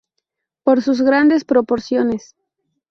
[0.63, 2.33] Por sus grandes proporciones.